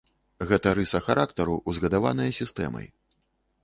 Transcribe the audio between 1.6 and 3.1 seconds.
узгадаваная сістэмай.